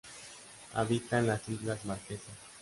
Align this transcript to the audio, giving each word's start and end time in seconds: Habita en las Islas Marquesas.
Habita 0.73 1.19
en 1.19 1.27
las 1.27 1.47
Islas 1.47 1.85
Marquesas. 1.85 2.33